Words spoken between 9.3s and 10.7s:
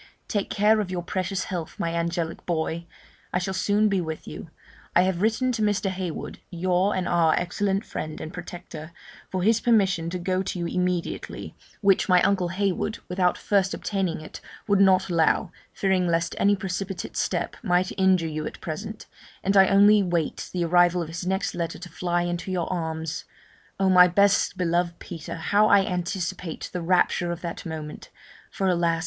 his permission to go to you